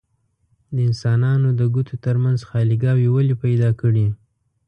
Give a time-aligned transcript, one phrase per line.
[0.75, 4.07] د انسانانو د ګوتو ترمنځ خاليګاوې ولې پیدا کړي؟